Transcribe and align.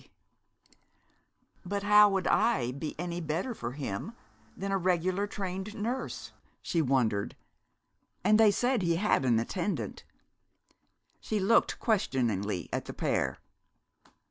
YOU 0.01 0.07
WOULD 1.65 1.65
HAVE 1.65 1.65
TO 1.65 1.65
BE 1.65 1.65
HIS 1.65 1.65
WIFE"] 1.65 1.69
"But 1.69 1.83
how 1.83 2.09
would 2.09 2.27
I 2.27 2.71
be 2.71 2.99
any 2.99 3.21
better 3.21 3.53
for 3.53 3.73
him 3.73 4.13
than 4.57 4.71
a 4.71 4.77
regular 4.79 5.27
trained 5.27 5.75
nurse?" 5.75 6.31
she 6.63 6.81
wondered. 6.81 7.35
"And 8.23 8.39
they 8.39 8.49
said 8.49 8.81
he 8.81 8.95
had 8.95 9.25
an 9.25 9.37
attendant." 9.37 10.03
She 11.19 11.39
looked 11.39 11.79
questioningly 11.79 12.67
at 12.73 12.85
the 12.85 12.93
pair. 12.93 13.37